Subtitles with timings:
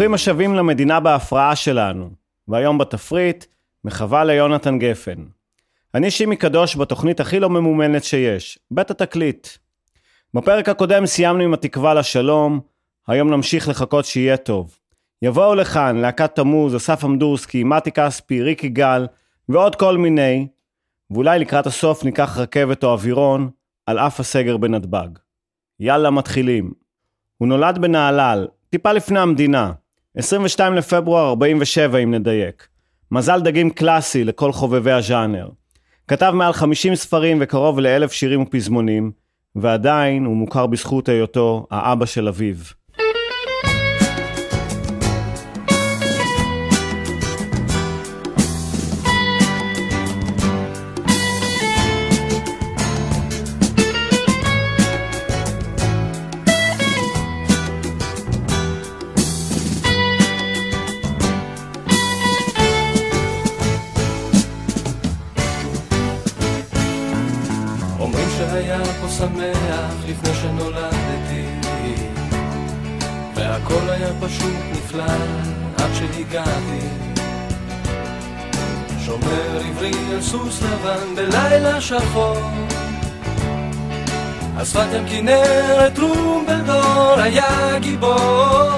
[0.00, 2.10] ברוכים השבים למדינה בהפרעה שלנו,
[2.48, 3.44] והיום בתפריט,
[3.84, 5.24] מחווה ליונתן גפן.
[5.94, 9.48] אני שימי קדוש בתוכנית הכי לא ממומנת שיש, בית התקליט.
[10.34, 12.60] בפרק הקודם סיימנו עם התקווה לשלום,
[13.08, 14.78] היום נמשיך לחכות שיהיה טוב.
[15.22, 19.06] יבואו לכאן להקת תמוז, אסף אמדורסקי, מתי כספי, ריקי גל
[19.48, 20.48] ועוד כל מיני,
[21.10, 23.50] ואולי לקראת הסוף ניקח רכבת או אווירון
[23.86, 25.08] על אף הסגר בנתב"ג.
[25.80, 26.72] יאללה מתחילים.
[27.38, 29.72] הוא נולד בנהלל, טיפה לפני המדינה,
[30.20, 32.68] 22 לפברואר 47 אם נדייק.
[33.12, 35.48] מזל דגים קלאסי לכל חובבי הז'אנר.
[36.08, 39.10] כתב מעל 50 ספרים וקרוב לאלף שירים ופזמונים,
[39.56, 42.54] ועדיין הוא מוכר בזכות היותו האבא של אביו.
[73.64, 75.04] והכל היה פשוט נפלא
[75.76, 76.86] עד שהגעתי.
[79.04, 82.36] שומר עברי על סוס לבן בלילה שחור.
[84.62, 88.70] אספת ים כנרת טרומפלדור היה גיבור.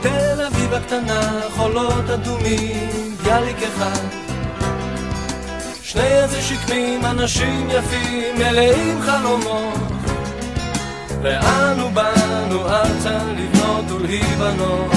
[0.00, 4.06] תל אביב הקטנה חולות אדומים ביאליק אחד.
[5.82, 9.74] שני איזה שקמים, אנשים יפים, מלאים חלומות.
[11.22, 13.59] ואנו באנו ארצה לבנות
[14.00, 14.90] ולהיבנות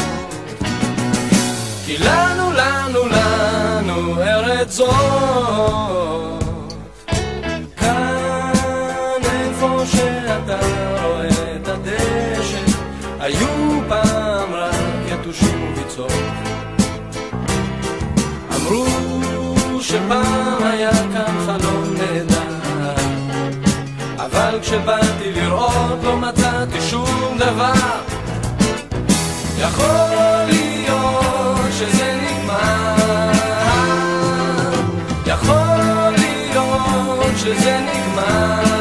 [1.86, 6.44] כי לנו, לנו, לנו ארץ זאת
[9.86, 10.60] שאתה
[11.04, 12.78] רואה את הדשא
[13.20, 14.76] היו פעם רק
[15.08, 16.12] יתושים וביצות
[18.56, 22.94] אמרו שפעם היה כאן חלום נהדר
[24.18, 28.03] אבל כשבאתי לראות לא מצאתי שום דבר
[37.44, 38.73] שזה נגמר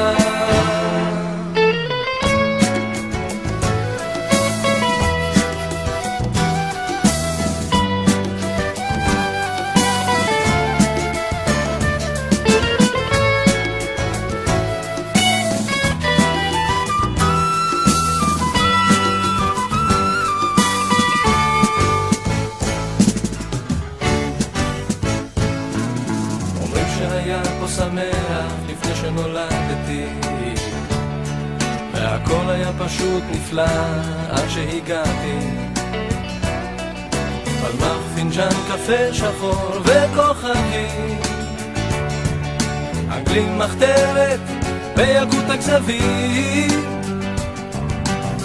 [28.03, 30.05] שמח לפני שנולדתי.
[31.93, 33.65] והכל היה פשוט נפלא
[34.31, 35.39] עד שהגעתי.
[37.45, 41.21] פלמח פינג'אן קפה שחור וכוכבים
[43.13, 44.41] אנגלים מחתרת
[44.97, 46.93] בילקוט הכזבים.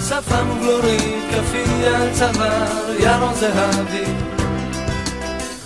[0.07, 4.26] שפם ובלורית כפי על צוואר ירון זהבי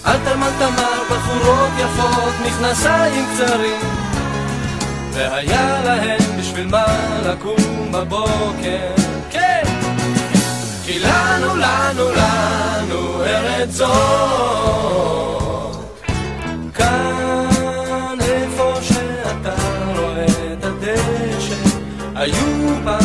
[0.05, 3.79] אלתרמן תמר, בחורות יפות, מכנסיים קצרים
[5.13, 6.85] והיה להם בשביל מה
[7.25, 8.91] לקום בבוקר
[9.31, 9.63] כן!
[10.85, 13.91] כי לנו, לנו, לנו ארץ זאת
[16.73, 19.55] כאן איפה שאתה
[19.97, 21.55] רואה את הדשא
[22.15, 23.00] היו פעם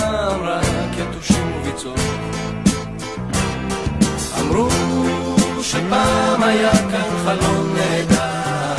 [5.76, 8.74] שפעם היה כאן חלום נהדר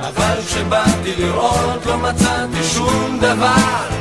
[0.00, 3.98] אבל כשבאתי לראות לא מצאתי שום דבר.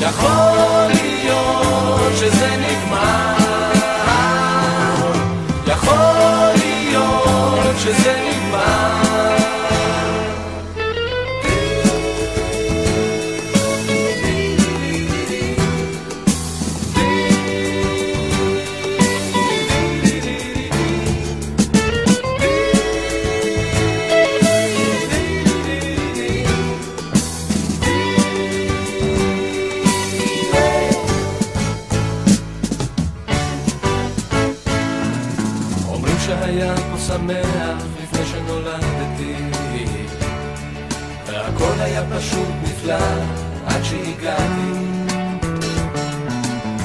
[0.00, 3.36] יכול להיות שזה נגמר
[5.66, 5.96] יכול
[6.58, 8.25] להיות שזה נגמר
[36.26, 39.34] שהיה פה שמח לפני שנולדתי.
[41.26, 42.94] והכל היה פשוט נפלא
[43.66, 44.86] עד שהגעתי.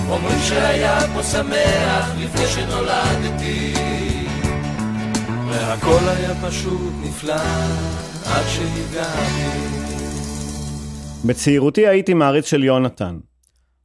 [0.09, 3.73] אומרים שהיה פה שמח לפני שנולדתי.
[5.49, 7.35] והכל היה פשוט נפלא
[8.25, 9.81] עד שהגעתי.
[11.25, 13.17] בצעירותי הייתי מעריץ של יונתן.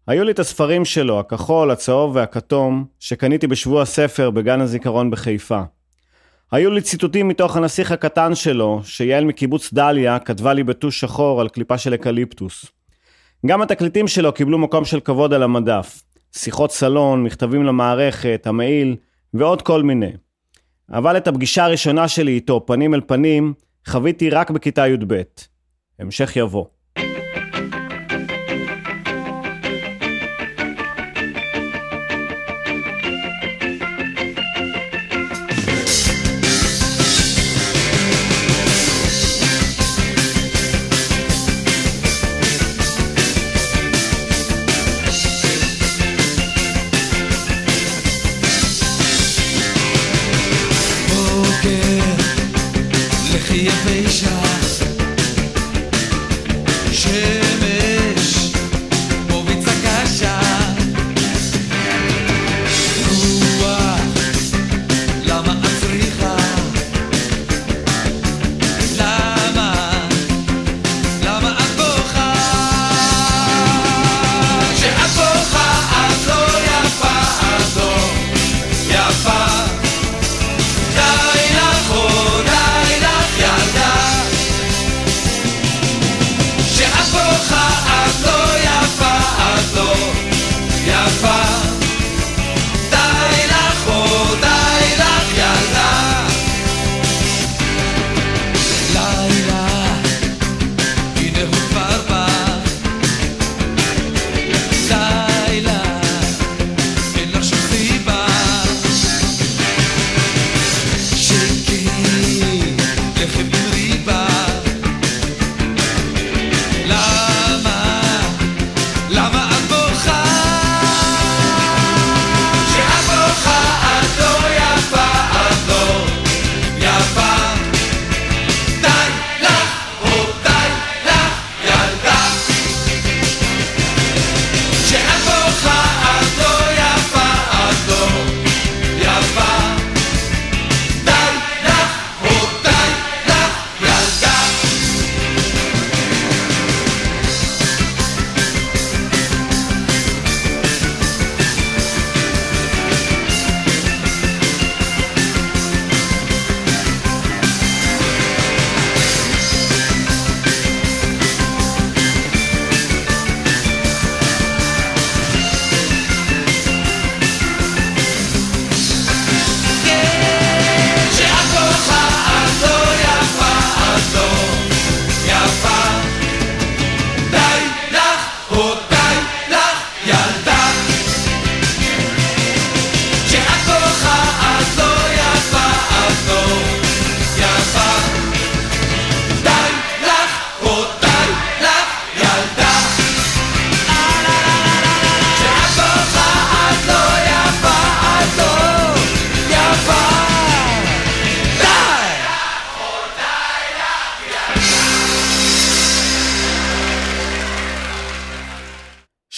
[0.07, 5.63] היו לי את הספרים שלו, הכחול, הצהוב והכתום, שקניתי בשבוע הספר בגן הזיכרון בחיפה.
[6.53, 11.49] היו לי ציטוטים מתוך הנסיך הקטן שלו, שיעל מקיבוץ דליה כתבה לי בטוש שחור על
[11.49, 12.67] קליפה של אקליפטוס.
[13.47, 16.03] גם התקליטים שלו קיבלו מקום של כבוד על המדף.
[16.37, 18.97] שיחות סלון, מכתבים למערכת, המעיל
[19.35, 20.13] ועוד כל מיני.
[20.93, 23.55] אבל את הפגישה הראשונה שלי איתו, פנים אל פנים,
[23.89, 25.23] חוויתי רק בכיתה י"ב.
[25.99, 26.65] המשך יבוא.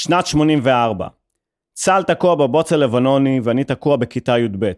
[0.08, 1.06] שנת 84.
[1.74, 4.72] צה"ל תקוע בבוץ הלבנוני ואני תקוע בכיתה י"ב.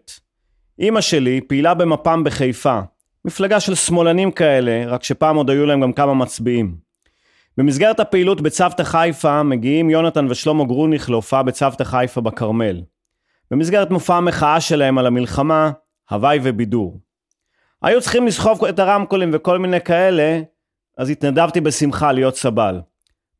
[0.78, 2.80] אימא שלי פעילה במפ"ם בחיפה,
[3.24, 6.76] מפלגה של שמאלנים כאלה, רק שפעם עוד היו להם גם כמה מצביעים.
[7.56, 12.82] במסגרת הפעילות בצוותא חיפה מגיעים יונתן ושלמה גרוניך להופעה בצוותא חיפה בכרמל.
[13.50, 15.70] במסגרת מופע המחאה שלהם על המלחמה,
[16.10, 17.00] הוואי ובידור.
[17.82, 20.40] היו צריכים לסחוב את הרמקולים וכל מיני כאלה,
[20.98, 22.80] אז התנדבתי בשמחה להיות סבל.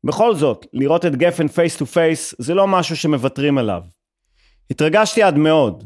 [0.03, 3.81] בכל זאת, לראות את גפן face to face זה לא משהו שמוותרים עליו.
[4.71, 5.83] התרגשתי עד מאוד.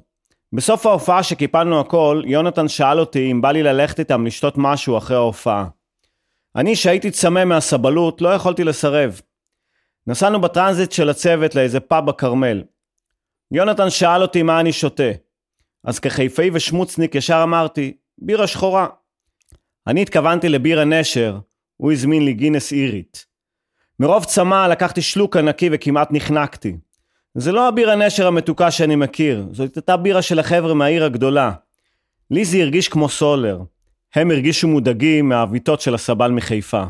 [0.53, 5.17] בסוף ההופעה שקיפלנו הכל, יונתן שאל אותי אם בא לי ללכת איתם לשתות משהו אחרי
[5.17, 5.67] ההופעה.
[6.55, 9.21] אני, שהייתי צמא מהסבלות, לא יכולתי לסרב.
[10.07, 12.63] נסענו בטרנזיט של הצוות לאיזה פאב בכרמל.
[13.51, 15.11] יונתן שאל אותי מה אני שותה.
[15.83, 18.87] אז כחיפאי ושמוצניק ישר אמרתי, בירה שחורה.
[19.87, 21.39] אני התכוונתי לבירה נשר,
[21.77, 23.25] הוא הזמין לי גינס אירית.
[23.99, 26.77] מרוב צמא לקחתי שלוק ענקי וכמעט נחנקתי.
[27.35, 31.51] זה לא הבירה נשר המתוקה שאני מכיר, זאת הייתה בירה של החבר'ה מהעיר הגדולה.
[32.31, 33.59] לי זה הרגיש כמו סולר.
[34.15, 36.83] הם הרגישו מודאגים מהעוויתות של הסבל מחיפה.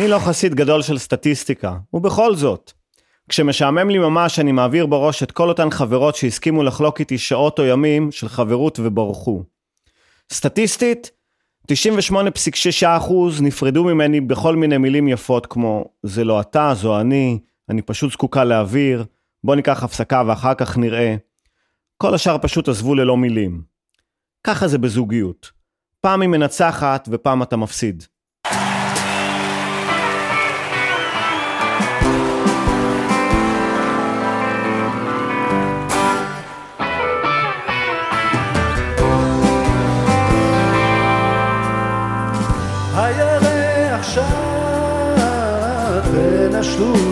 [0.00, 2.72] אני לא חסיד גדול של סטטיסטיקה, ובכל זאת,
[3.28, 7.64] כשמשעמם לי ממש אני מעביר בראש את כל אותן חברות שהסכימו לחלוק איתי שעות או
[7.64, 9.42] ימים של חברות וברחו.
[10.32, 11.10] סטטיסטית,
[11.72, 12.86] 98.6%
[13.40, 17.38] נפרדו ממני בכל מיני מילים יפות כמו זה לא אתה, זו אני,
[17.68, 19.04] אני פשוט זקוקה לאוויר,
[19.44, 21.16] בוא ניקח הפסקה ואחר כך נראה.
[21.96, 23.62] כל השאר פשוט עזבו ללא מילים.
[24.44, 25.50] ככה זה בזוגיות.
[26.00, 28.04] פעם היא מנצחת ופעם אתה מפסיד.
[46.80, 47.09] Ooh.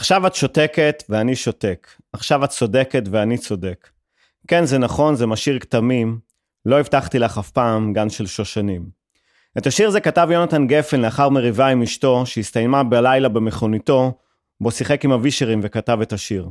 [0.00, 1.88] עכשיו את שותקת ואני שותק.
[2.12, 3.88] עכשיו את צודקת ואני צודק.
[4.48, 6.18] כן, זה נכון, זה משאיר כתמים.
[6.66, 8.86] לא הבטחתי לך אף פעם גן של שושנים.
[9.58, 14.12] את השיר הזה כתב יונתן גפן לאחר מריבה עם אשתו, שהסתיימה בלילה במכוניתו,
[14.60, 16.48] בו שיחק עם אבישרים וכתב את השיר.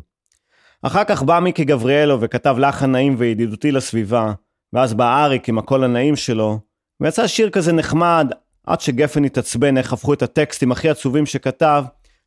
[0.82, 4.34] אחר כך בא מיקי גבריאלו וכתב לחן נעים וידידותי לסביבה,
[4.74, 6.60] ואז בא אריק עם הקול הנעים שלו,
[7.00, 8.32] ויצא שיר כזה נחמד,
[8.68, 11.84] עד שגפן התעצבן איך הפכו את הטקסטים הכי עצובים שכתב,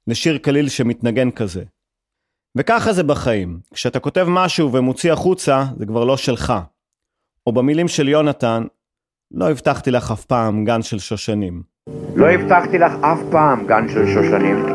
[0.07, 1.63] לשיר קליל שמתנגן כזה.
[2.59, 6.53] וככה זה בחיים, כשאתה כותב משהו ומוציא החוצה, זה כבר לא שלך.
[7.47, 8.65] או במילים של יונתן,
[9.31, 11.63] לא הבטחתי לך אף פעם גן של שושנים.
[12.15, 14.67] לא הבטחתי לך אף פעם גן של שושנים.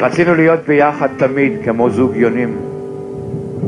[0.00, 2.58] רצינו להיות ביחד תמיד כמו זוג יונים.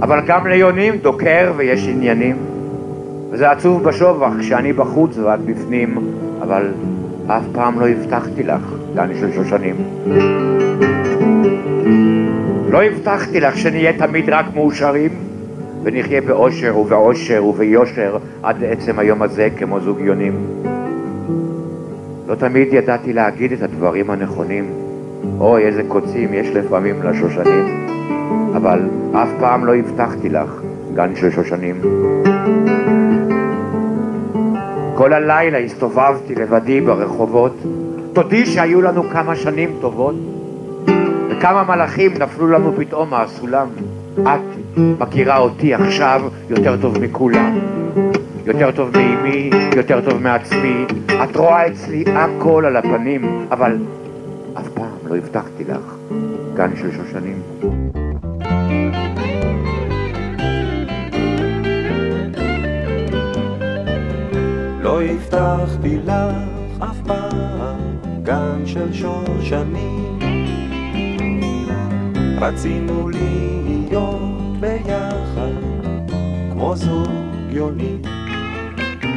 [0.02, 2.36] אבל גם ליונים דוקר ויש עניינים.
[3.30, 5.98] וזה עצוב בשובח כשאני בחוץ ואת בפנים,
[6.42, 6.72] אבל
[7.26, 9.76] אף פעם לא הבטחתי לך גן של שושנים.
[12.70, 15.10] לא הבטחתי לך שנהיה תמיד רק מאושרים,
[15.82, 20.46] ונחיה באושר ובעושר וביושר עד עצם היום הזה כמו זוג יונים.
[22.28, 24.70] לא תמיד ידעתי להגיד את הדברים הנכונים.
[25.38, 27.86] אוי, איזה קוצים יש לפעמים לשושנים.
[28.56, 28.80] אבל
[29.12, 30.62] אף פעם לא הבטחתי לך
[30.94, 31.80] גן של שושנים.
[35.02, 37.56] כל הלילה הסתובבתי לבדי ברחובות.
[38.12, 40.14] תודי שהיו לנו כמה שנים טובות,
[41.30, 43.68] וכמה מלאכים נפלו לנו פתאום מהסולם.
[44.22, 47.58] את מכירה אותי עכשיו יותר טוב מכולם.
[48.46, 50.84] יותר טוב מאימי, יותר טוב מעצמי.
[51.24, 53.76] את רואה אצלי הכל על הפנים, אבל
[54.54, 55.94] אף פעם לא הבטחתי לך
[56.54, 57.42] גן של שושנים.
[64.92, 70.18] לא הבטחתי לך אף פעם גן של שושנים
[72.40, 75.52] רצינו להיות ביחד
[76.52, 77.08] כמו זוג
[77.48, 78.02] יונים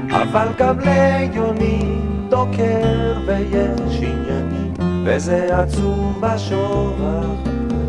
[0.10, 4.74] אבל גם ליונים דוקר ויש עניינים
[5.06, 7.28] וזה עצוב בשובח,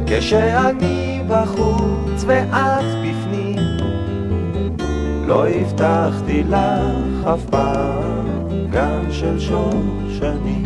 [0.06, 3.56] כשאני בחוץ ואת בפנים.
[5.26, 10.64] לא הבטחתי לך אף פעם גן של שושנים.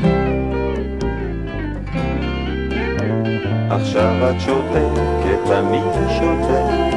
[3.70, 5.80] עכשיו את שותקת, אני
[6.18, 6.90] שותק.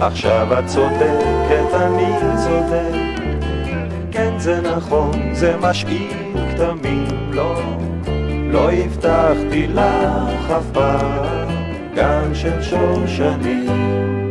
[0.00, 3.22] עכשיו את צודקת, אני צודק.
[4.10, 7.54] כן, זה נכון, זה משאיר כתמים, לא,
[8.50, 11.48] לא הבטחתי לך אף פעם
[11.94, 14.21] גן של שושנים.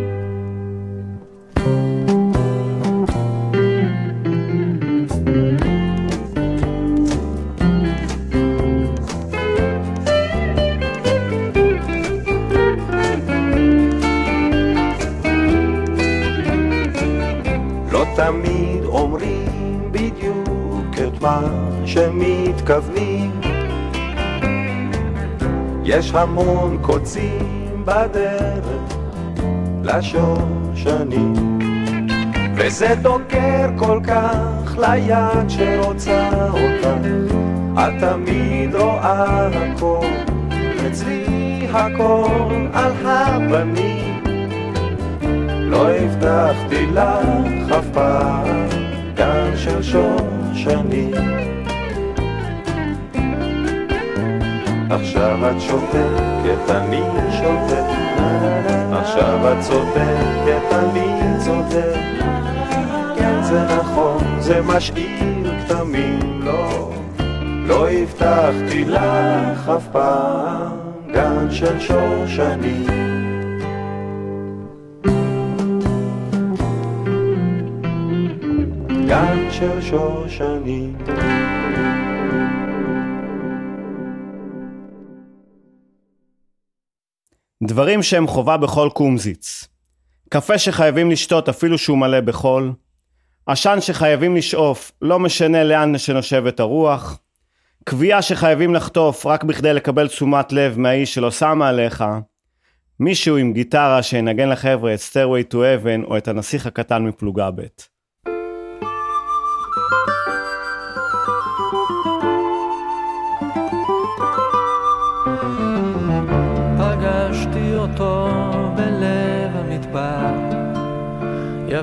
[22.71, 23.41] שמתכוונים.
[25.83, 28.95] יש המון קוצים בדרך
[29.83, 31.59] לשושנים,
[32.55, 36.87] וזה דוקר כל כך ליד שרוצה אותך.
[37.73, 40.07] את תמיד רואה הכל,
[40.87, 44.23] אצלי הכל על הפנים.
[45.49, 48.67] לא הבטחתי לך אף פעם
[49.15, 51.40] גן של שושנים.
[54.91, 57.01] עכשיו את שותקת, אני
[57.31, 57.83] שותק.
[58.91, 61.95] עכשיו את צודקת, אני צודק.
[63.15, 66.91] כן, זה נכון, זה משאיר כתמים, לא,
[67.67, 70.71] לא הבטחתי לך אף פעם
[71.13, 72.85] גן של שושנים.
[79.07, 80.95] גן של שושנים.
[87.63, 89.67] דברים שהם חובה בכל קומזיץ.
[90.29, 92.73] קפה שחייבים לשתות אפילו שהוא מלא בחול.
[93.45, 97.19] עשן שחייבים לשאוף, לא משנה לאן שנושבת הרוח.
[97.83, 102.03] קביעה שחייבים לחטוף רק בכדי לקבל תשומת לב מהאיש שלא שמה עליך.
[102.99, 107.61] מישהו עם גיטרה שינגן לחבר'ה את Stairway to Heaven או את הנסיך הקטן מפלוגה ב'.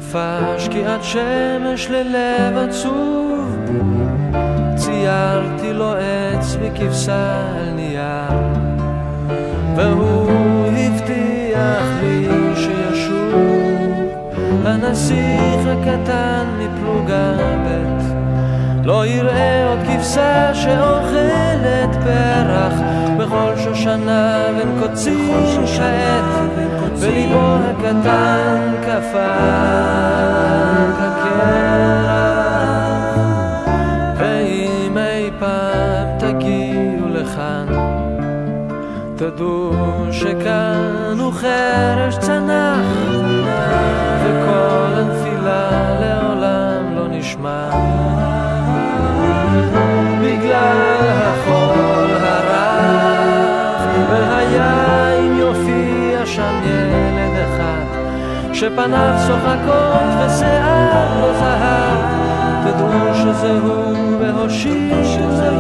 [0.08, 3.56] יפה שקיעת שמש ללב עצוב
[4.76, 8.32] ציירתי לו עץ וכבשה על נייר.
[9.76, 13.92] והוא הבטיח לי שישוב
[14.64, 18.07] הנסיך הקטן מפלוגה ב'
[18.88, 22.72] לא יראה עוד כבשה שאוכלת פרח.
[23.18, 26.24] בכל שושנה בין קוצים כעת
[26.94, 29.38] וליבו הקטן קפא
[30.98, 32.38] כקרח.
[34.16, 37.66] ואם אי פעם תגיעו לכאן
[39.16, 39.72] תדעו
[40.12, 42.86] שכאן הוא חרש צנח
[44.24, 45.70] וכל הנפילה
[46.00, 48.07] לעולם לא נשמע
[58.58, 61.98] שפניו צוחקות ושיער לא זהב.
[62.64, 65.04] תדעו שזה הוא והושיטו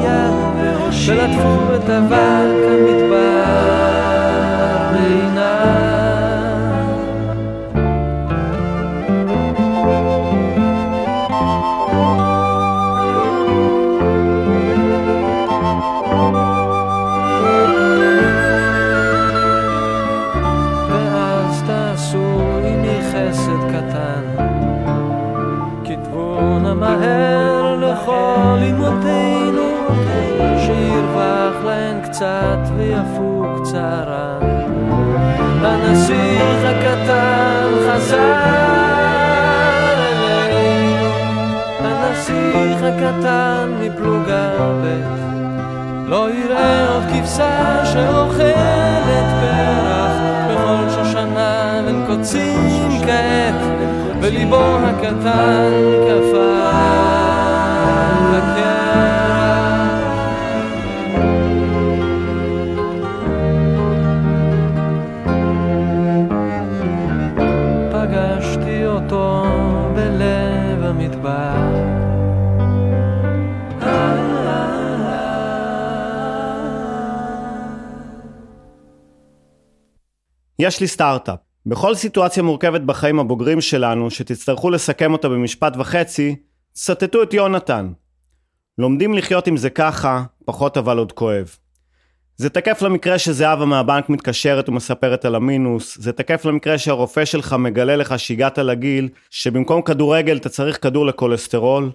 [0.04, 0.32] יד
[1.08, 3.97] ולטפו את אבק המדבר
[32.18, 34.38] קצת ויפוג צערן
[35.62, 38.34] הנסיך הקטן חזר
[39.90, 41.06] אלינו
[41.80, 44.50] הנסיך הקטן מפלוגה
[44.82, 45.00] ב'
[46.08, 50.12] לא יראה עוד כבשה שאוכלת פרח.
[50.50, 53.62] בכל שושנה בין קוצים כעת
[54.20, 55.72] וליבו הקטן
[56.08, 56.67] קפא
[80.58, 81.38] יש לי סטארט-אפ.
[81.66, 86.36] בכל סיטואציה מורכבת בחיים הבוגרים שלנו, שתצטרכו לסכם אותה במשפט וחצי,
[86.72, 87.92] צטטו את יונתן.
[88.78, 91.56] לומדים לחיות עם זה ככה, פחות אבל עוד כואב.
[92.36, 97.96] זה תקף למקרה שזהבה מהבנק מתקשרת ומספרת על המינוס, זה תקף למקרה שהרופא שלך מגלה
[97.96, 101.90] לך שהגעת לגיל שבמקום כדורגל אתה צריך כדור לכולסטרול,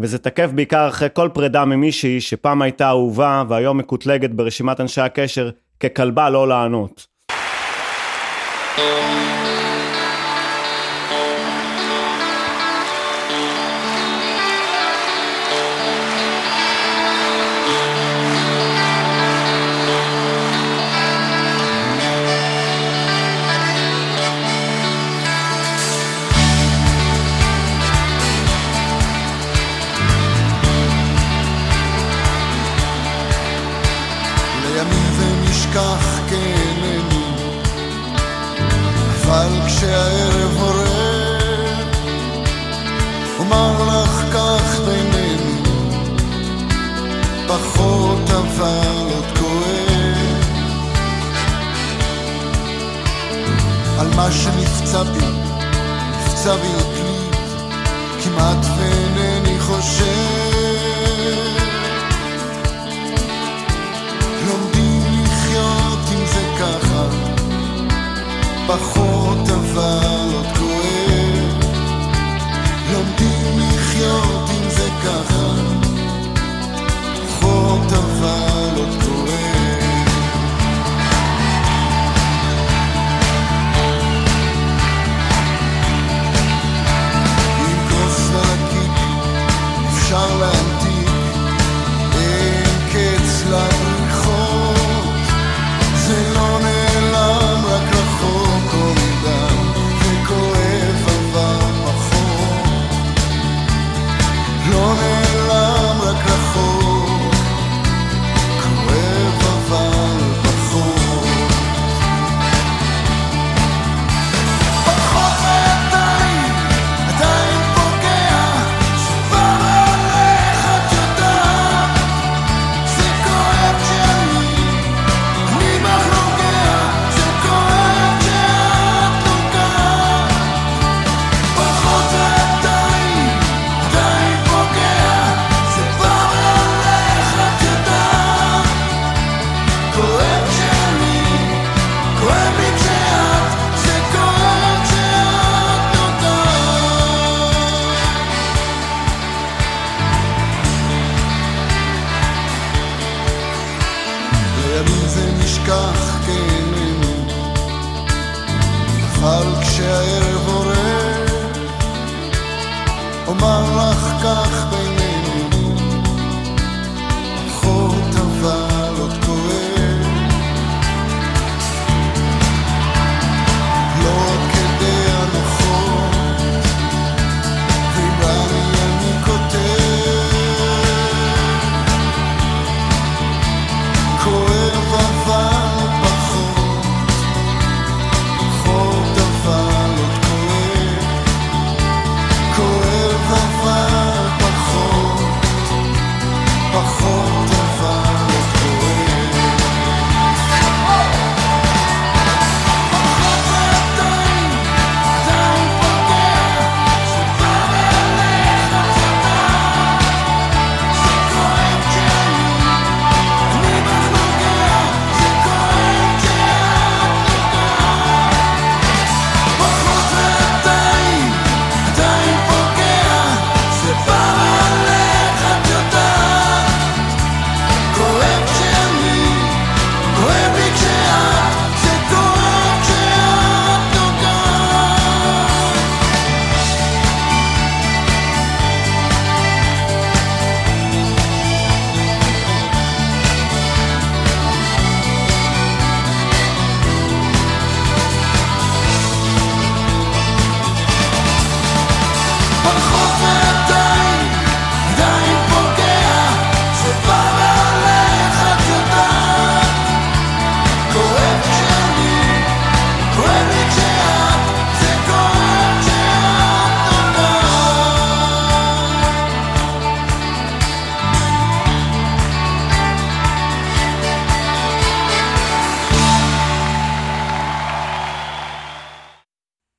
[0.00, 5.50] וזה תקף בעיקר אחרי כל פרידה ממישהי שפעם הייתה אהובה והיום מקוטלגת ברשימת אנשי הקשר
[5.80, 7.11] ככלבה לא לענות.
[8.82, 9.31] Thank you.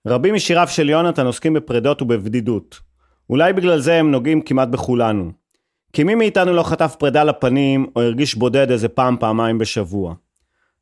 [0.07, 2.79] רבים משיריו של יונתן עוסקים בפרדות ובבדידות.
[3.29, 5.31] אולי בגלל זה הם נוגעים כמעט בכולנו.
[5.93, 10.13] כי מי מאיתנו לא חטף פרידה לפנים, או הרגיש בודד איזה פעם, פעמיים בשבוע.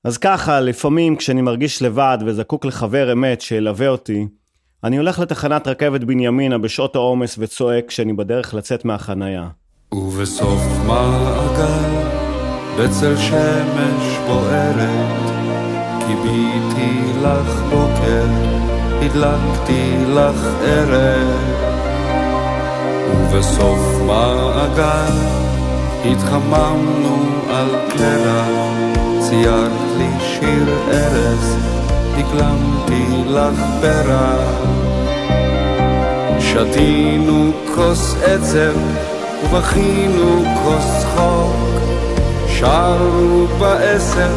[0.04, 4.28] אז ככה, לפעמים כשאני מרגיש לבד וזקוק לחבר אמת שילווה אותי,
[4.84, 9.48] אני הולך לתחנת רכבת בנימינה בשעות העומס וצועק כשאני בדרך לצאת מהחנייה.
[9.94, 12.12] ובסוף מעגל,
[12.80, 15.32] בצל שמש בוערת,
[16.08, 18.61] כיביתי לך בוקר,
[19.02, 21.72] הדלקתי לך ערב.
[23.12, 25.18] ובסוף מעגל,
[26.06, 27.18] התחממנו
[27.50, 28.48] על קרח,
[29.20, 31.58] ציירת לי שיר ארז,
[32.18, 34.62] הקלמתי לך פרח.
[36.40, 38.78] שתינו כוס עצב
[39.44, 41.56] ובכינו כוס צחוק,
[42.48, 44.32] שרנו בעשר,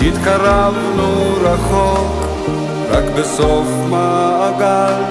[0.00, 2.31] התקרבנו רחוק,
[2.92, 5.02] רק בסוף מעגל,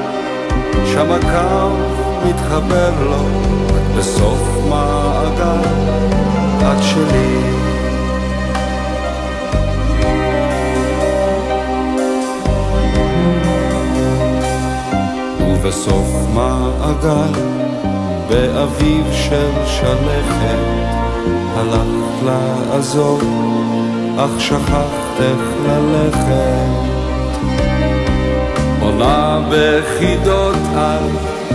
[0.86, 1.70] שם הקו
[2.26, 3.26] מתחבר לו,
[3.68, 4.40] רק בסוף
[4.70, 5.70] מעגל,
[6.62, 7.38] את שלי.
[15.40, 17.42] ובסוף מעגל,
[18.30, 20.60] באביב של שלכת,
[21.56, 23.20] הלכת לעזור,
[24.18, 26.91] אך שכחת איך ללכת.
[29.02, 31.04] עונה בחידות על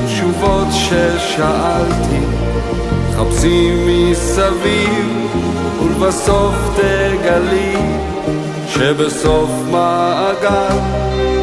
[0.07, 2.21] תשובות ששאלתי,
[3.17, 5.31] חפשי מסביב,
[5.83, 7.77] ולבסוף תגלי,
[8.69, 10.79] שבסוף מעגל,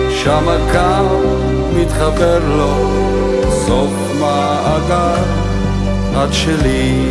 [0.10, 1.20] שם הקו
[1.76, 2.89] מתחבר לו,
[3.66, 5.24] סוף מעגל,
[6.24, 7.10] את שלי.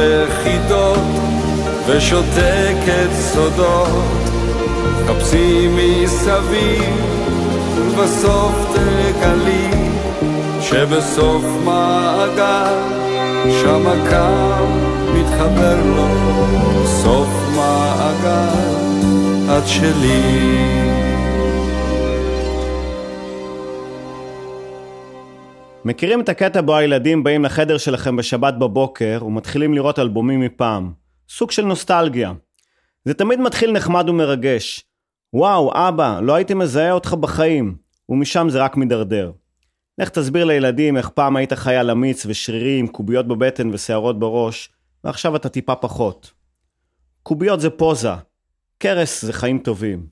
[0.00, 0.98] עונה בחידות
[1.86, 4.04] ושותקת סודות,
[5.06, 6.94] חפשי מסביב
[7.76, 9.70] ובסוף תגלי
[10.60, 12.74] שבסוף מעגל
[13.62, 14.66] שם הקו
[15.14, 16.08] מתחבר לו,
[16.86, 18.80] סוף מעגל
[19.58, 21.09] את שלי.
[25.84, 30.92] מכירים את הקטע בו הילדים באים לחדר שלכם בשבת בבוקר ומתחילים לראות אלבומים מפעם?
[31.28, 32.32] סוג של נוסטלגיה.
[33.04, 34.84] זה תמיד מתחיל נחמד ומרגש.
[35.32, 37.76] וואו, אבא, לא הייתי מזהה אותך בחיים.
[38.08, 39.32] ומשם זה רק מידרדר.
[39.98, 44.72] לך תסביר לילדים איך פעם היית חייל אמיץ ושרירי עם קוביות בבטן ושערות בראש,
[45.04, 46.30] ועכשיו אתה טיפה פחות.
[47.22, 48.12] קוביות זה פוזה,
[48.78, 50.06] קרס זה חיים טובים.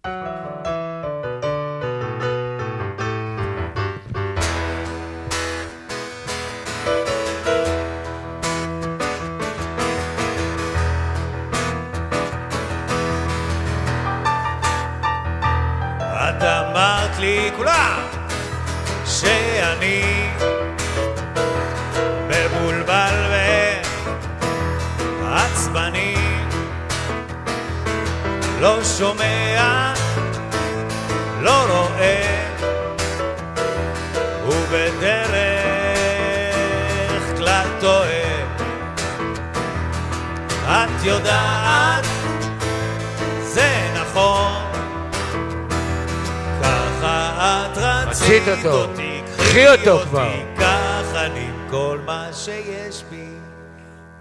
[48.38, 48.92] רצית אותו.
[49.36, 50.32] קחי אותו כבר.
[50.58, 53.28] קח אני כל מה שיש בי.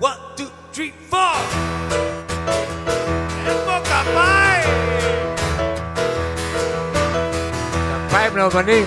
[0.02, 0.06] one,
[0.38, 1.38] two, three, four!
[3.48, 4.70] איפה כפיים?
[8.08, 8.86] כפיים לאומנים.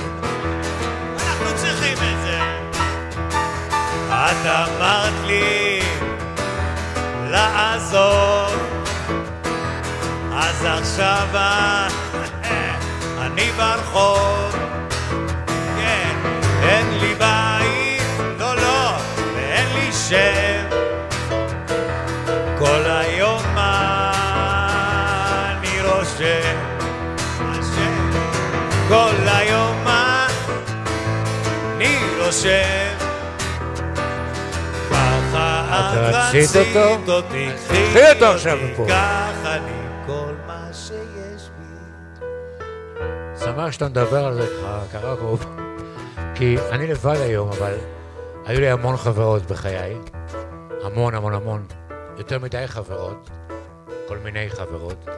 [1.14, 2.39] אנחנו צריכים את זה.
[4.09, 5.81] את אמרת לי
[7.31, 8.57] לעזוב,
[10.33, 11.28] אז עכשיו
[13.24, 14.50] אני ברחוב.
[20.11, 20.67] שם.
[22.59, 23.43] כל היום
[25.57, 26.59] אני רושם.
[28.89, 29.87] כל היום
[31.77, 32.97] אני רושם.
[34.91, 37.23] ככה את רצית אותו?
[37.69, 38.87] קחי אותו עכשיו מפה.
[38.89, 39.73] קח אני
[40.07, 41.65] כל מה שיש בי.
[43.45, 44.47] שמח שאתה מדבר על זה,
[44.93, 45.45] קרקוב.
[46.35, 47.75] כי אני לבד היום, אבל
[48.45, 49.99] היו לי המון חברות בחיי.
[50.82, 51.66] המון, המון, המון.
[52.18, 53.30] יותר מדי חברות.
[54.09, 55.09] כל מיני חברות.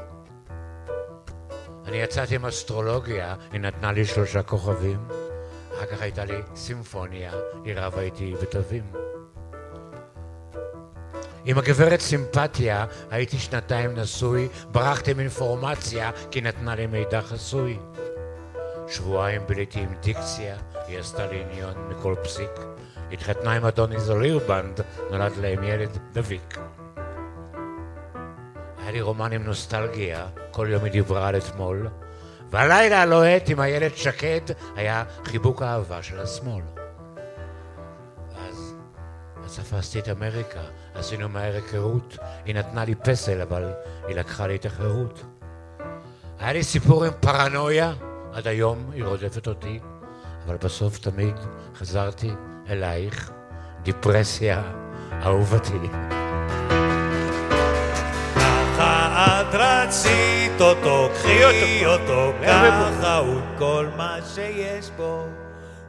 [1.85, 4.99] אני יצאתי עם אסטרולוגיה, היא נתנה לי שלושה כוכבים.
[5.77, 7.33] אחר כך הייתה לי סימפוניה,
[7.65, 8.85] היא רבה איתי בתווים.
[11.45, 17.79] עם הגברת סימפתיה הייתי שנתיים נשוי, ברחתי עם אינפורמציה כי נתנה לי מידע חסוי.
[18.89, 20.57] שבועיים ביליתי עם דיקציה,
[20.87, 22.72] היא עשתה לי עניון מכל פסיק.
[23.13, 26.59] התחתנה עם אדוני זולירבנד, נולד להם ילד דביק.
[28.79, 31.89] היה לי רומן עם נוסטלגיה, כל יום היא דיברה על אתמול,
[32.51, 34.41] והלילה הלוהט עם הילד שקד
[34.77, 36.65] היה חיבוק האהבה של השמאל.
[38.35, 38.75] ואז,
[39.45, 40.61] אז תפסתי את אמריקה,
[40.95, 43.73] עשינו מהר היכרות, היא נתנה לי פסל, אבל
[44.07, 45.23] היא לקחה לי את החירות.
[46.39, 47.93] היה לי סיפור עם פרנויה,
[48.33, 49.81] עד היום היא רודפת אותי,
[50.47, 51.35] אבל בסוף תמיד
[51.75, 52.31] חזרתי
[52.73, 53.31] אלייך,
[53.83, 54.63] דיפרסיה,
[55.25, 55.89] אהובתי.
[58.77, 65.27] ככה את רצית אותו, קחי אותו, ככה הוא כל מה שיש בו.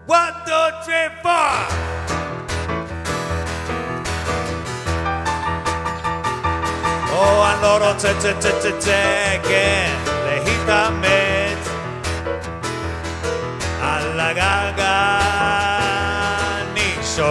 [0.08, 0.14] one,
[0.46, 1.74] two, three, four!
[7.12, 11.33] או, אני לא רוצה צה צה צה צה, כן, להתאמץ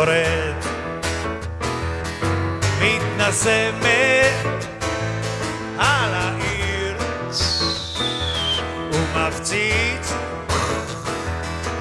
[0.03, 0.67] שורת
[2.81, 4.47] מתנשמת
[5.79, 6.97] על העיר
[8.93, 10.13] ומפציץ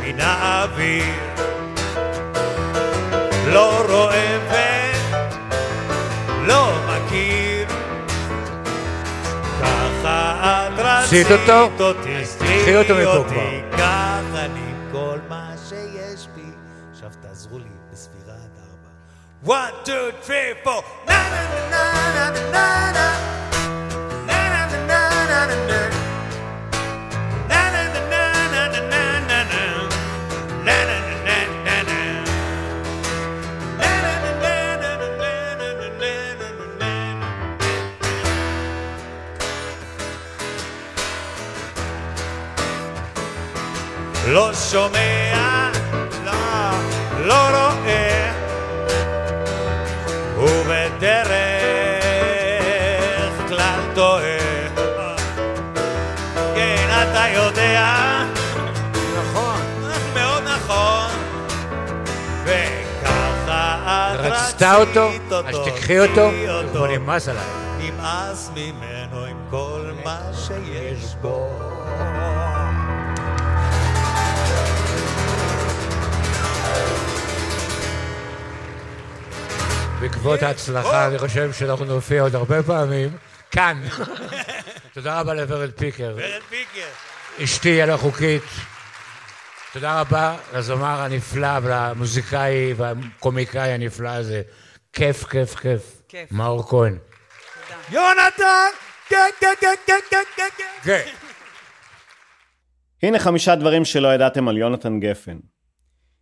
[0.01, 1.05] מן האוויר
[3.47, 4.37] לא רואה
[6.41, 7.67] ולא מכיר
[9.61, 11.27] ככה את רצית?
[11.79, 13.70] אותי אז תקחי אותו מפה כבר.
[19.43, 20.83] One, two, three, four.
[21.07, 21.83] Na na na
[22.13, 22.91] na na na.
[22.93, 23.31] na.
[44.33, 45.71] Lo somea
[46.23, 46.71] la
[47.27, 47.70] loro
[64.61, 65.11] רצתה אותו,
[65.45, 66.31] אז תקחי אותו.
[66.77, 67.45] הוא נמאס עליי.
[67.79, 71.49] נמאס ממנו עם כל מה שיש בו.
[79.99, 83.09] בעקבות ההצלחה, אני חושב שאנחנו נופיע עוד הרבה פעמים,
[83.51, 83.81] כאן.
[84.93, 87.43] תודה רבה לוורד פיקר, ורד פיקר.
[87.43, 88.43] אשתי הלא-חוקית.
[89.73, 94.41] תודה רבה לזמר הנפלא ולמוזיקאי והקומיקאי הנפלא הזה.
[94.93, 96.01] כיף, כיף, כיף.
[96.09, 96.31] כיף.
[96.31, 96.97] מאור כהן.
[97.91, 98.69] יונתן!
[99.09, 100.63] כן, כן, כן, כן, כן, כן, כן.
[100.83, 101.11] כן.
[103.03, 105.37] הנה חמישה דברים שלא ידעתם על יונתן גפן.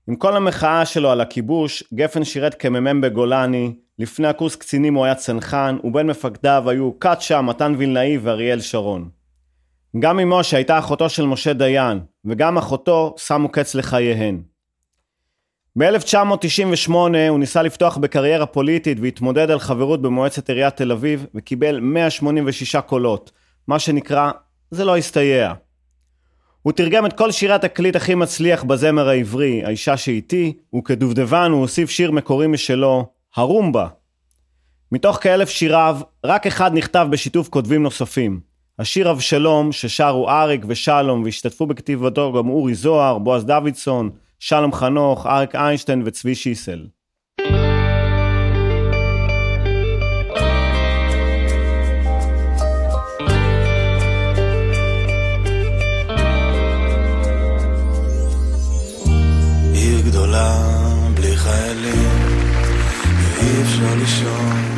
[0.07, 5.15] עם כל המחאה שלו על הכיבוש, גפן שירת כמ"מ בגולני, לפני הקורס קצינים הוא היה
[5.15, 9.18] צנחן, ובין מפקדיו היו קאצ'ה, מתן וילנאי ואריאל שרון.
[9.99, 14.41] גם אמו שהייתה אחותו של משה דיין, וגם אחותו שמו קץ לחייהן.
[15.79, 16.91] ב-1998
[17.29, 23.31] הוא ניסה לפתוח בקריירה פוליטית והתמודד על חברות במועצת עיריית תל אביב וקיבל 186 קולות,
[23.67, 24.31] מה שנקרא,
[24.71, 25.53] זה לא הסתייע.
[26.61, 31.89] הוא תרגם את כל שירי התקליט הכי מצליח בזמר העברי, האישה שאיתי, וכדובדבן הוא הוסיף
[31.89, 33.87] שיר מקורי משלו, הרומבה.
[34.91, 38.48] מתוך כאלף שיריו, רק אחד נכתב בשיתוף כותבים נוספים.
[38.79, 44.09] השיר אבשלום, ששרו אריק ושלום והשתתפו בכתיבתו גם אורי זוהר, בועז דוידסון,
[44.39, 46.87] שלום חנוך, אריק איינשטיין וצבי שיסל.
[59.73, 60.57] עיר גדולה
[61.13, 62.09] בלי חיילים,
[63.19, 64.68] ואי אפשר לישון.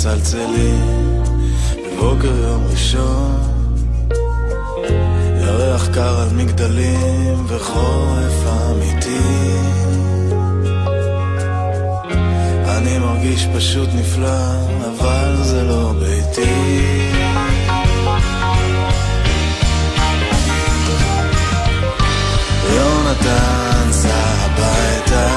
[0.00, 1.22] מצלצלים
[1.76, 3.40] בבוקר יום ראשון.
[5.40, 9.20] ירח קר על מגדלים וחורף אמיתי.
[12.64, 16.80] אני מרגיש פשוט נפלא אבל זה לא ביתי.
[22.74, 25.28] יונתן סע הביתה.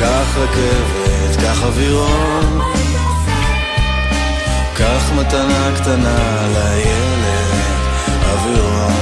[0.00, 1.01] קח רכבת
[1.32, 2.60] נפתח אווירון.
[4.74, 7.62] קח מתנה קטנה לילד
[8.32, 8.92] אווירון.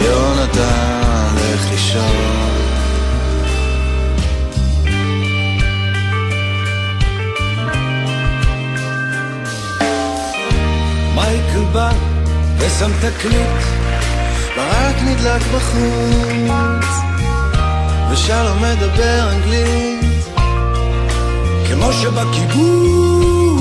[0.00, 2.50] יונתן לך לישון.
[11.14, 11.90] מייקל בא
[12.58, 13.62] ושם תקליט
[14.56, 16.86] ברק נדלק בחוץ
[18.10, 20.13] ושלום מדבר אנגלית.
[21.68, 23.54] כמו שבקיבוץ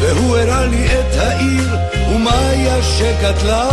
[0.00, 1.76] והוא הראה לי את העיר
[2.14, 3.68] ומאיה שגדלה.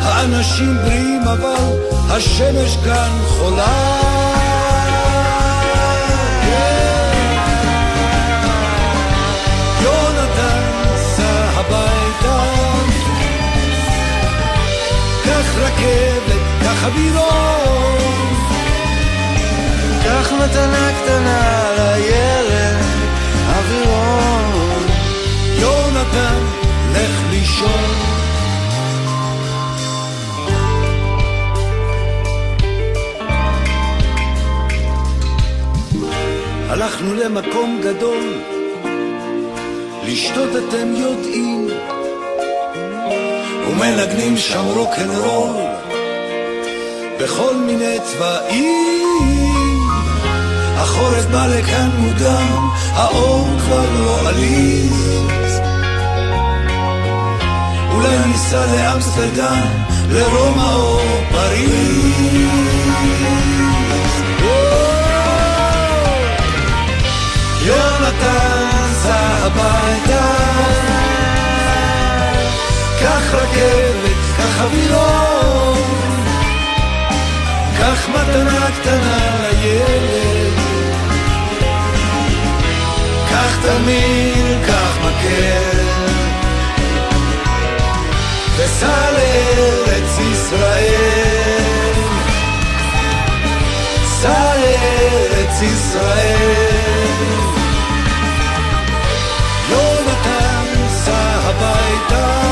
[0.00, 1.78] האנשים בריאים אבל
[2.10, 4.02] השמש כאן חולה.
[9.82, 10.62] יונתן,
[20.12, 22.76] קח מתנה קטנה לילד
[23.48, 24.86] אווירון.
[25.58, 26.40] יונתן,
[26.92, 27.94] לך לישון.
[36.68, 38.32] הלכנו למקום גדול
[40.06, 41.68] לשתות אתם יודעים
[43.68, 45.56] ומנגנים שם רוקנרול
[47.20, 49.41] בכל מיני צבעים
[50.82, 55.60] החורף בא לכאן מוקדם, האור כבר לא עליז.
[57.94, 59.66] אולי ניסע לאמסטרדם,
[60.10, 61.00] לרומא או
[61.32, 62.52] פריז.
[67.64, 70.26] יונתן, סע הביתה.
[73.00, 75.32] קח רכבת, קח אווירון
[77.82, 80.61] קח מתנה קטנה לילד
[83.42, 85.80] קח תמיר, קח מקל.
[88.56, 91.92] וסע לארץ ישראל.
[94.04, 96.72] סע לארץ ישראל.
[99.70, 102.42] יונתן, סע הביתה.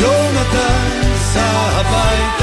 [0.00, 2.41] יונתן, סע הביתה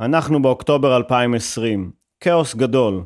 [0.00, 1.90] אנחנו באוקטובר 2020.
[2.20, 3.02] כאוס גדול.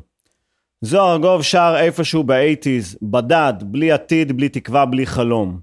[0.81, 5.59] זוהר ארגוב שר איפשהו באייטיז, בדד, בלי עתיד, בלי תקווה, בלי חלום.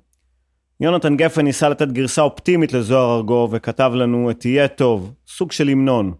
[0.80, 5.68] יונתן גפן ניסה לתת גרסה אופטימית לזוהר ארגוב וכתב לנו את "תהיה טוב", סוג של
[5.68, 6.12] המנון.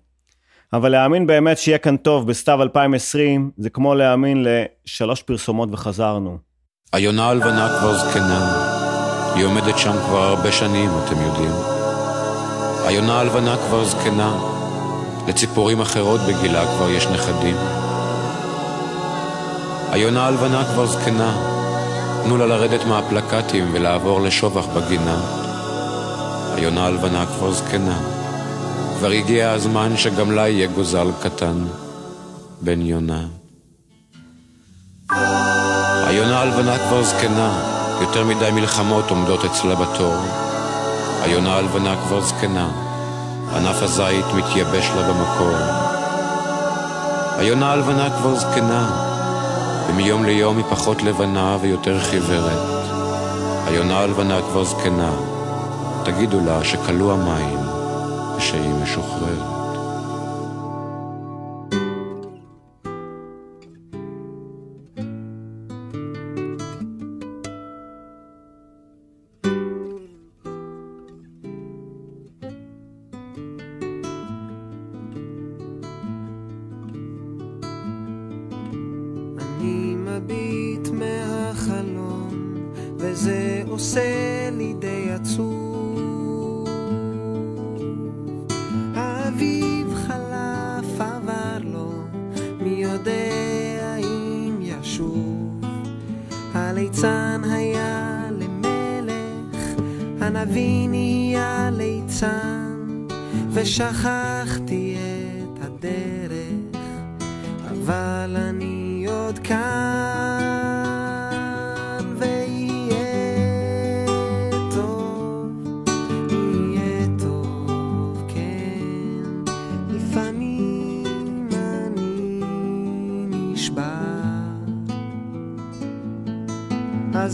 [0.72, 6.38] אבל להאמין באמת שיהיה כאן טוב בסתיו 2020, זה כמו להאמין לשלוש פרסומות וחזרנו.
[6.92, 8.62] היונה הלבנה כבר זקנה,
[9.34, 11.50] היא עומדת שם כבר הרבה שנים, אתם יודעים.
[12.86, 14.55] היונה הלבנה כבר זקנה,
[15.28, 17.56] לציפורים אחרות בגילה כבר יש נכדים.
[19.90, 21.36] היונה הלבנה כבר זקנה,
[22.24, 25.20] תנו לה לרדת מהפלקטים ולעבור לשובח בגינה.
[26.54, 27.98] היונה הלבנה כבר זקנה,
[28.98, 31.64] כבר הגיע הזמן שגם לה יהיה גוזל קטן,
[32.60, 33.24] בן יונה.
[36.06, 37.62] היונה הלבנה כבר זקנה,
[38.00, 40.14] יותר מדי מלחמות עומדות אצלה בתור.
[41.22, 42.86] היונה הלבנה כבר זקנה,
[43.55, 45.57] ענף הזית מתייבש לה במקור.
[47.38, 48.90] היונה הלבנה כבר זקנה,
[49.88, 52.86] ומיום ליום היא פחות לבנה ויותר חיוורת.
[53.66, 55.12] היונה הלבנה כבר זקנה,
[56.05, 57.59] תגידו לה שכלו המים
[58.36, 59.55] ושהיא משוחררת.
[85.26, 86.68] עצוב.
[88.94, 91.92] האביב חלף עבר לו,
[92.60, 95.60] מי יודע אם ישוב.
[96.54, 99.80] הליצן היה למלך,
[100.20, 103.06] הנביא נהיה ליצן,
[103.52, 106.80] ושכחתי את הדרך.
[107.70, 110.15] אבל אני עוד כאן,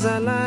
[0.03, 0.42] אז הלילה,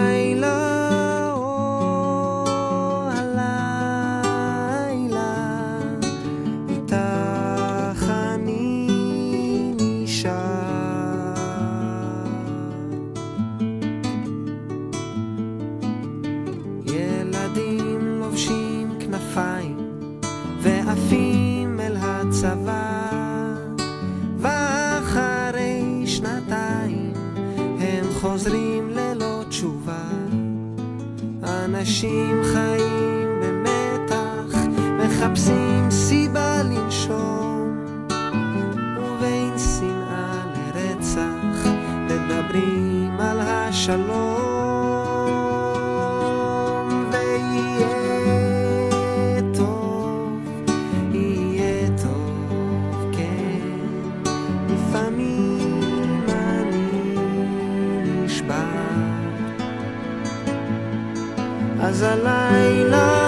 [61.87, 63.24] אז הלילה,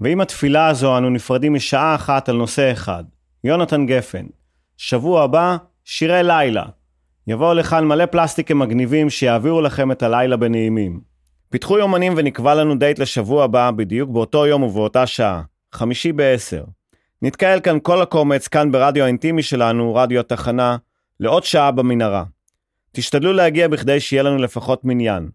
[0.00, 3.04] ועם התפילה הזו אנו נפרדים משעה אחת על נושא אחד.
[3.44, 4.26] יונתן גפן.
[4.76, 6.64] שבוע הבא, שירי לילה.
[7.26, 11.00] יבואו לכאן מלא פלסטיקים מגניבים שיעבירו לכם את הלילה בנעימים.
[11.50, 15.42] פיתחו יומנים ונקבע לנו דייט לשבוע הבא בדיוק באותו יום ובאותה שעה.
[15.72, 16.64] חמישי בעשר.
[17.22, 20.76] נתקהל כאן כל הקומץ כאן ברדיו האינטימי שלנו, רדיו התחנה,
[21.20, 22.24] לעוד שעה במנהרה.
[22.92, 25.28] תשתדלו להגיע בכדי שיהיה לנו לפחות מניין.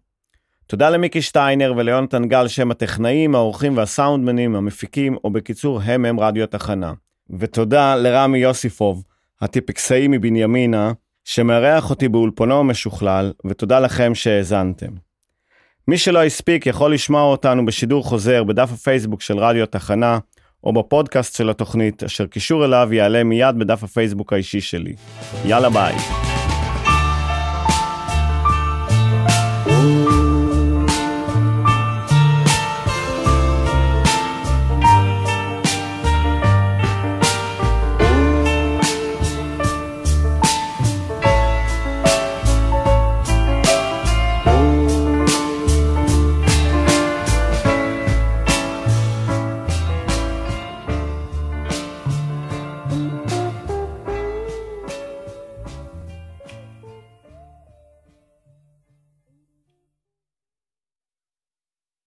[0.66, 6.44] תודה למיקי שטיינר וליונתן גל שהם הטכנאים, העורכים והסאונדמנים, המפיקים, או בקיצור הם הם רדיו
[6.44, 6.92] התחנה.
[7.38, 9.04] ותודה לרמי יוסיפוב,
[9.40, 10.92] הטיפקסאי מבנימינה,
[11.24, 14.90] שמארח אותי באולפנו המשוכלל, ותודה לכם שהאזנתם.
[15.88, 20.18] מי שלא הספיק יכול לשמוע אותנו בשידור חוזר בדף הפייסבוק של רדיו תחנה,
[20.64, 24.94] או בפודקאסט של התוכנית, אשר קישור אליו יעלה מיד בדף הפייסבוק האישי שלי.
[25.44, 25.94] יאללה ביי.